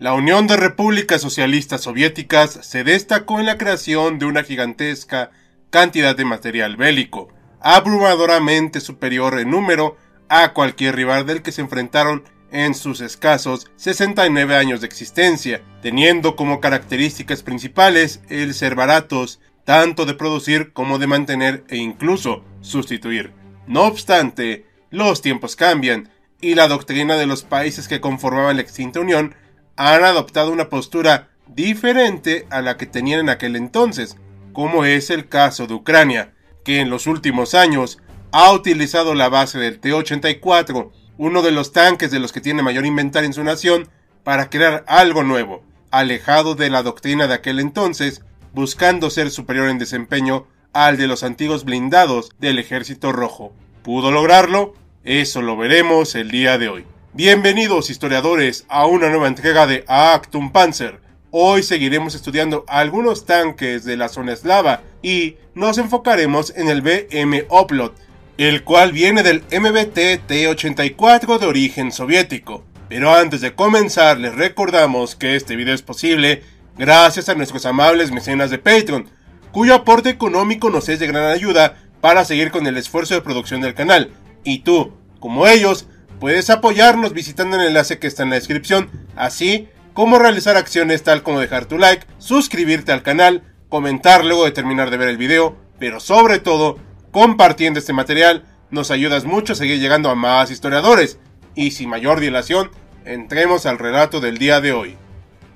[0.00, 5.30] la Unión de Repúblicas Socialistas Soviéticas se destacó en la creación de una gigantesca
[5.68, 7.28] cantidad de material bélico,
[7.60, 9.98] abrumadoramente superior en número
[10.30, 16.34] a cualquier rival del que se enfrentaron en sus escasos 69 años de existencia, teniendo
[16.34, 23.34] como características principales el ser baratos, tanto de producir como de mantener e incluso sustituir.
[23.66, 26.08] No obstante, los tiempos cambian
[26.40, 29.34] y la doctrina de los países que conformaban la extinta Unión
[29.80, 34.18] han adoptado una postura diferente a la que tenían en aquel entonces,
[34.52, 37.98] como es el caso de Ucrania, que en los últimos años
[38.30, 42.84] ha utilizado la base del T-84, uno de los tanques de los que tiene mayor
[42.84, 43.88] inventario en su nación,
[44.22, 48.22] para crear algo nuevo, alejado de la doctrina de aquel entonces,
[48.52, 53.54] buscando ser superior en desempeño al de los antiguos blindados del ejército rojo.
[53.82, 54.74] ¿Pudo lograrlo?
[55.04, 56.86] Eso lo veremos el día de hoy.
[57.12, 61.00] Bienvenidos historiadores a una nueva entrega de Actum Panzer.
[61.32, 67.46] Hoy seguiremos estudiando algunos tanques de la zona eslava y nos enfocaremos en el BM
[67.48, 67.96] Oplot,
[68.38, 72.64] el cual viene del MBT T-84 de origen soviético.
[72.88, 76.44] Pero antes de comenzar les recordamos que este video es posible
[76.78, 79.08] gracias a nuestros amables mecenas de Patreon,
[79.50, 83.60] cuyo aporte económico nos es de gran ayuda para seguir con el esfuerzo de producción
[83.62, 84.12] del canal.
[84.44, 85.88] Y tú, como ellos,
[86.20, 91.22] Puedes apoyarnos visitando el enlace que está en la descripción, así como realizar acciones tal
[91.22, 95.56] como dejar tu like, suscribirte al canal, comentar luego de terminar de ver el video,
[95.78, 96.78] pero sobre todo,
[97.10, 101.18] compartiendo este material, nos ayudas mucho a seguir llegando a más historiadores.
[101.54, 102.70] Y sin mayor dilación,
[103.06, 104.96] entremos al relato del día de hoy.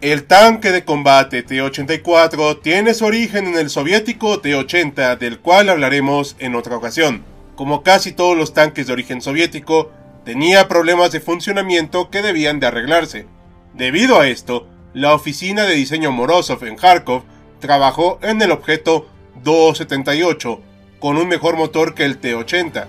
[0.00, 6.34] El tanque de combate T-84 tiene su origen en el soviético T-80, del cual hablaremos
[6.38, 7.24] en otra ocasión.
[7.54, 9.92] Como casi todos los tanques de origen soviético,
[10.26, 13.26] tenía problemas de funcionamiento que debían de arreglarse.
[13.74, 17.22] Debido a esto, la oficina de diseño Morozov en Kharkov
[17.60, 19.08] trabajó en el objeto
[19.44, 20.60] 278
[20.98, 22.86] con un mejor motor que el T-80.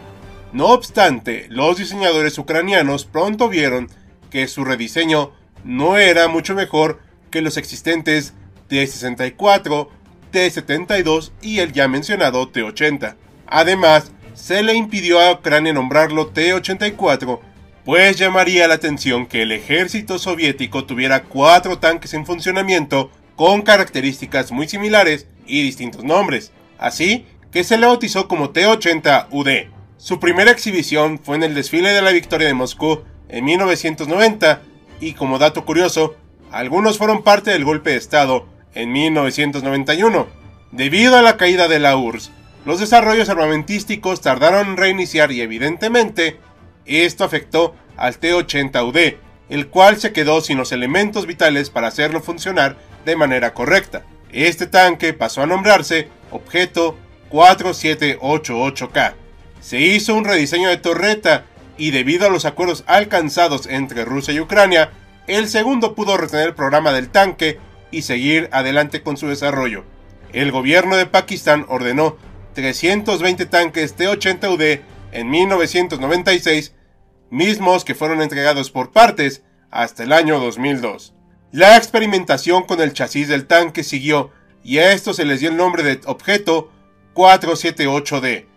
[0.51, 3.91] No obstante, los diseñadores ucranianos pronto vieron
[4.31, 5.31] que su rediseño
[5.63, 8.33] no era mucho mejor que los existentes
[8.67, 9.89] T-64,
[10.31, 13.15] T-72 y el ya mencionado T-80.
[13.45, 17.39] Además, se le impidió a Ucrania nombrarlo T-84,
[17.83, 24.51] pues llamaría la atención que el ejército soviético tuviera cuatro tanques en funcionamiento con características
[24.51, 29.69] muy similares y distintos nombres, así que se le bautizó como T-80UD.
[29.97, 34.61] Su primera exhibición fue en el desfile de la victoria de Moscú en 1990
[35.01, 36.15] y como dato curioso,
[36.51, 40.27] algunos fueron parte del golpe de Estado en 1991.
[40.71, 42.31] Debido a la caída de la URSS,
[42.67, 46.37] los desarrollos armamentísticos tardaron en reiniciar y evidentemente
[46.85, 49.15] esto afectó al T-80UD,
[49.47, 52.75] el cual se quedó sin los elementos vitales para hacerlo funcionar
[53.05, 54.03] de manera correcta.
[54.33, 56.97] Este tanque pasó a nombrarse Objeto
[57.31, 59.13] 4788K.
[59.61, 61.45] Se hizo un rediseño de torreta
[61.77, 64.91] y debido a los acuerdos alcanzados entre Rusia y Ucrania,
[65.27, 67.59] el segundo pudo retener el programa del tanque
[67.91, 69.85] y seguir adelante con su desarrollo.
[70.33, 72.17] El gobierno de Pakistán ordenó
[72.57, 74.81] 320 tanques T-80UD
[75.11, 76.73] en 1996,
[77.29, 81.13] mismos que fueron entregados por partes hasta el año 2002.
[81.51, 84.31] La experimentación con el chasis del tanque siguió
[84.63, 86.71] y a esto se les dio el nombre de objeto
[87.13, 88.47] 478D,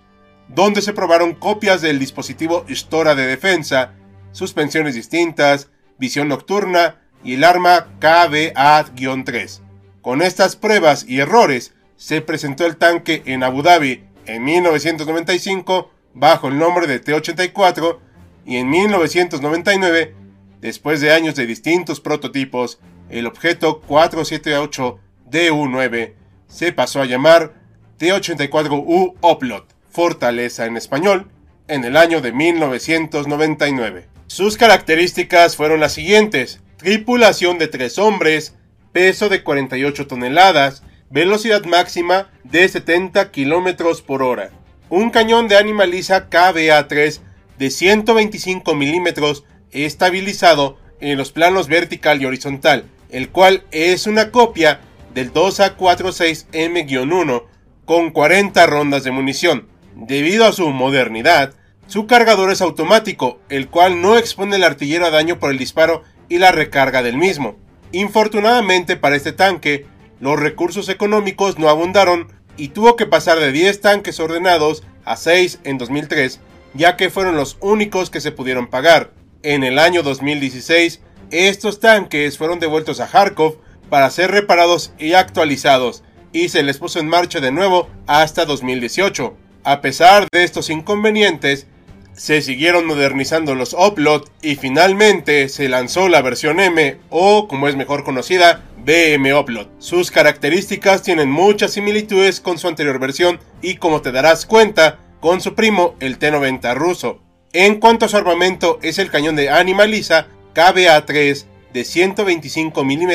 [0.48, 3.92] donde se probaron copias del dispositivo Stora de defensa,
[4.32, 5.68] suspensiones distintas,
[5.98, 9.60] visión nocturna y el arma KBA-3.
[10.00, 16.48] Con estas pruebas y errores, se presentó el tanque en Abu Dhabi en 1995 bajo
[16.48, 17.98] el nombre de T-84
[18.46, 20.14] y en 1999,
[20.62, 22.80] después de años de distintos prototipos,
[23.10, 26.14] el objeto 478DU9
[26.48, 27.52] se pasó a llamar
[27.98, 31.30] T-84U Oplot, Fortaleza en español,
[31.68, 34.08] en el año de 1999.
[34.26, 38.54] Sus características fueron las siguientes: tripulación de tres hombres,
[38.90, 44.50] peso de 48 toneladas, velocidad máxima de 70 km por hora.
[44.88, 47.18] Un cañón de animaliza KBA-3
[47.58, 54.80] de 125 milímetros estabilizado en los planos vertical y horizontal, el cual es una copia
[55.12, 57.42] del 2A46M-1
[57.84, 59.68] con 40 rondas de munición.
[59.96, 61.54] Debido a su modernidad,
[61.86, 66.04] su cargador es automático, el cual no expone el artillero a daño por el disparo
[66.28, 67.56] y la recarga del mismo.
[67.90, 69.88] Infortunadamente para este tanque,
[70.20, 75.60] los recursos económicos no abundaron y tuvo que pasar de 10 tanques ordenados a 6
[75.64, 76.40] en 2003,
[76.74, 79.12] ya que fueron los únicos que se pudieron pagar.
[79.42, 81.00] En el año 2016,
[81.30, 83.56] estos tanques fueron devueltos a Kharkov
[83.88, 89.34] para ser reparados y actualizados, y se les puso en marcha de nuevo hasta 2018.
[89.64, 91.66] A pesar de estos inconvenientes,
[92.12, 97.76] se siguieron modernizando los Upload y finalmente se lanzó la versión M o como es
[97.76, 99.68] mejor conocida BM Upload.
[99.78, 105.40] Sus características tienen muchas similitudes con su anterior versión y como te darás cuenta con
[105.40, 107.20] su primo el T-90 ruso.
[107.52, 113.10] En cuanto a su armamento es el cañón de Animaliza KBA-3 de 125 mm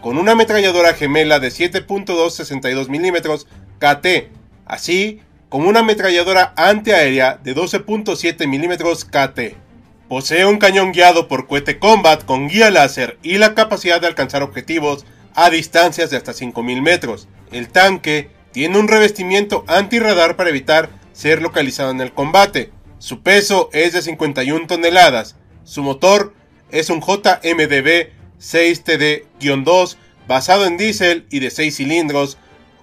[0.00, 3.44] con una ametralladora gemela de 7.262 mm
[3.78, 4.32] KT,
[4.64, 9.69] así como una ametralladora antiaérea de 12.7 mm KT.
[10.10, 14.42] Posee un cañón guiado por cohete combat con guía láser y la capacidad de alcanzar
[14.42, 17.28] objetivos a distancias de hasta 5.000 metros.
[17.52, 22.72] El tanque tiene un revestimiento antirradar para evitar ser localizado en el combate.
[22.98, 25.36] Su peso es de 51 toneladas.
[25.62, 26.34] Su motor
[26.72, 28.10] es un JMDB
[28.40, 29.96] 6TD-2
[30.26, 32.36] basado en diésel y de 6 cilindros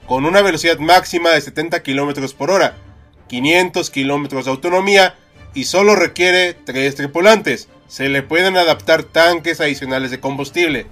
[0.08, 2.78] con una velocidad máxima de 70 km por hora,
[3.28, 5.16] 500 km de autonomía
[5.58, 7.68] y solo requiere 3 tripulantes.
[7.88, 10.86] Se le pueden adaptar tanques adicionales de combustible.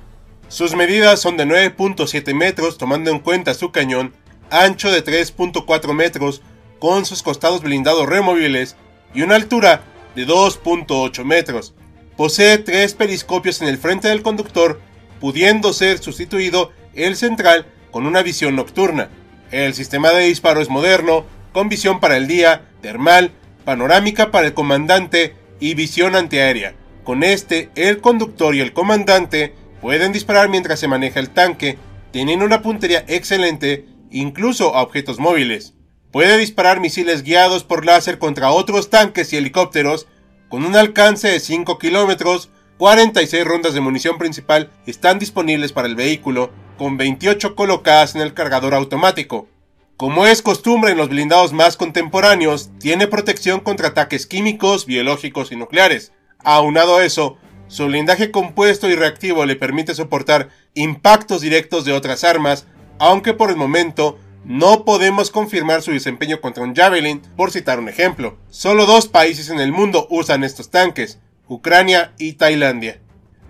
[0.48, 4.16] Sus medidas son de 9.7 metros tomando en cuenta su cañón,
[4.50, 6.42] ancho de 3.4 metros
[6.80, 8.76] con sus costados blindados removibles
[9.14, 9.84] y una altura
[10.16, 11.76] de 2.8 metros.
[12.18, 14.82] Posee tres periscopios en el frente del conductor,
[15.20, 19.10] pudiendo ser sustituido el central con una visión nocturna.
[19.52, 21.24] El sistema de disparo es moderno,
[21.54, 23.32] con visión para el día, termal,
[23.66, 26.76] panorámica para el comandante y visión antiaérea.
[27.04, 31.78] Con este, el conductor y el comandante pueden disparar mientras se maneja el tanque,
[32.12, 35.74] teniendo una puntería excelente incluso a objetos móviles.
[36.12, 40.08] Puede disparar misiles guiados por láser contra otros tanques y helicópteros
[40.48, 45.96] con un alcance de 5 kilómetros 46 rondas de munición principal están disponibles para el
[45.96, 49.48] vehículo, con 28 colocadas en el cargador automático.
[49.97, 55.56] Como es costumbre en los blindados más contemporáneos, tiene protección contra ataques químicos, biológicos y
[55.56, 56.12] nucleares.
[56.44, 57.38] Aunado a eso,
[57.68, 62.68] su blindaje compuesto y reactivo le permite soportar impactos directos de otras armas,
[63.00, 67.88] aunque por el momento no podemos confirmar su desempeño contra un Javelin, por citar un
[67.88, 68.38] ejemplo.
[68.50, 73.00] Solo dos países en el mundo usan estos tanques, Ucrania y Tailandia.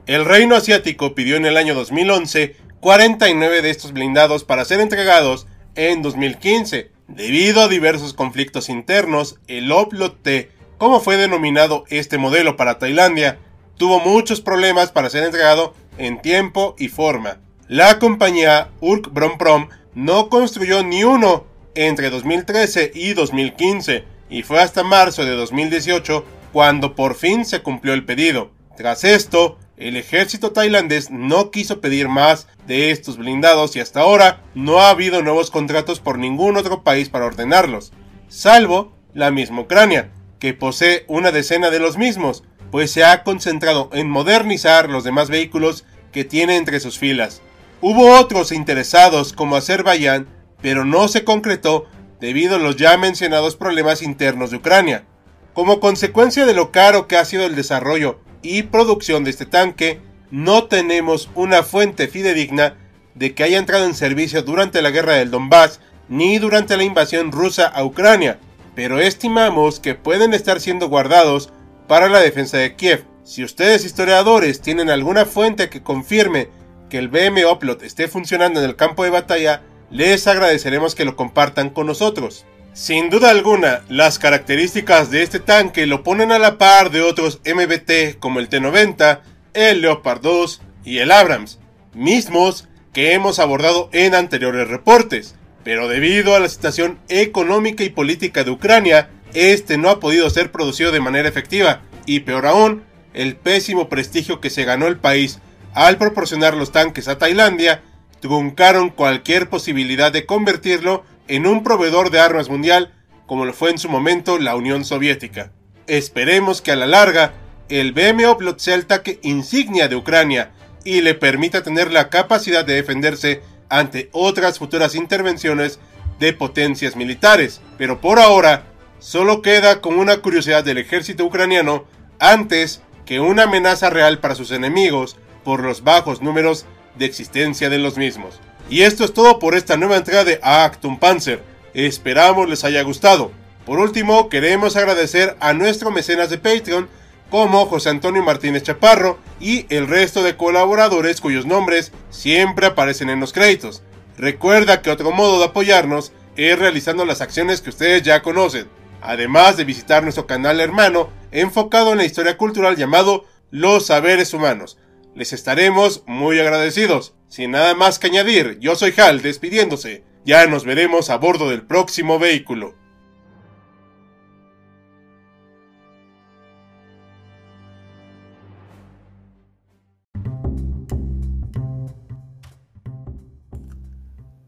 [0.06, 5.48] El reino asiático pidió en el año 2011 49 de estos blindados para ser entregados
[5.76, 6.92] en 2015.
[7.08, 13.38] Debido a diversos conflictos internos, el Oplot T, como fue denominado este modelo para Tailandia,
[13.78, 17.40] tuvo muchos problemas para ser entregado en tiempo y forma.
[17.68, 24.84] La compañía Urk Bromprom no construyó ni uno entre 2013 y 2015 y fue hasta
[24.84, 28.52] marzo de 2018 cuando por fin se cumplió el pedido.
[28.78, 34.42] Tras esto, el ejército tailandés no quiso pedir más de estos blindados y hasta ahora
[34.54, 37.92] no ha habido nuevos contratos por ningún otro país para ordenarlos,
[38.30, 43.90] salvo la misma Ucrania, que posee una decena de los mismos, pues se ha concentrado
[43.94, 47.42] en modernizar los demás vehículos que tiene entre sus filas.
[47.82, 50.28] Hubo otros interesados como Azerbaiyán,
[50.62, 51.86] pero no se concretó
[52.20, 55.06] debido a los ya mencionados problemas internos de Ucrania.
[55.54, 60.00] Como consecuencia de lo caro que ha sido el desarrollo y producción de este tanque,
[60.32, 62.76] no tenemos una fuente fidedigna
[63.16, 67.32] de que haya entrado en servicio durante la guerra del Donbass ni durante la invasión
[67.32, 68.40] rusa a Ucrania,
[68.76, 71.52] pero estimamos que pueden estar siendo guardados
[71.88, 73.06] para la defensa de Kiev.
[73.24, 76.50] Si ustedes historiadores tienen alguna fuente que confirme
[76.90, 81.16] que el BM Upload esté funcionando en el campo de batalla, les agradeceremos que lo
[81.16, 82.46] compartan con nosotros.
[82.76, 87.40] Sin duda alguna, las características de este tanque lo ponen a la par de otros
[87.46, 89.22] MBT como el T-90,
[89.54, 91.58] el Leopard 2 y el Abrams,
[91.94, 98.44] mismos que hemos abordado en anteriores reportes, pero debido a la situación económica y política
[98.44, 103.38] de Ucrania, este no ha podido ser producido de manera efectiva, y peor aún, el
[103.38, 105.40] pésimo prestigio que se ganó el país
[105.74, 107.84] al proporcionar los tanques a Tailandia,
[108.20, 112.94] truncaron cualquier posibilidad de convertirlo en un proveedor de armas mundial
[113.26, 115.52] como lo fue en su momento la Unión Soviética.
[115.88, 117.34] Esperemos que a la larga
[117.70, 120.52] el BM Oplot sea el tanque insignia de Ucrania
[120.84, 125.80] y le permita tener la capacidad de defenderse ante otras futuras intervenciones
[126.20, 127.62] de potencias militares.
[127.78, 128.66] Pero por ahora,
[129.00, 131.86] solo queda como una curiosidad del ejército ucraniano
[132.20, 136.66] antes que una amenaza real para sus enemigos por los bajos números
[136.98, 138.40] de existencia de los mismos.
[138.70, 141.44] Y esto es todo por esta nueva entrega de Actum Panzer.
[141.76, 143.32] Esperamos les haya gustado.
[143.64, 146.90] Por último, queremos agradecer a nuestro mecenas de Patreon
[147.30, 153.20] como José Antonio Martínez Chaparro y el resto de colaboradores cuyos nombres siempre aparecen en
[153.20, 153.84] los créditos.
[154.18, 158.68] Recuerda que otro modo de apoyarnos es realizando las acciones que ustedes ya conocen,
[159.02, 164.78] además de visitar nuestro canal hermano enfocado en la historia cultural llamado Los Saberes Humanos.
[165.16, 167.16] Les estaremos muy agradecidos.
[167.30, 170.04] Sin nada más que añadir, yo soy Hal despidiéndose.
[170.26, 172.76] Ya nos veremos a bordo del próximo vehículo.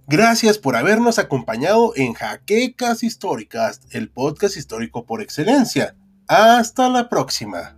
[0.09, 5.95] Gracias por habernos acompañado en Jaquecas Históricas, el podcast histórico por excelencia.
[6.27, 7.76] Hasta la próxima.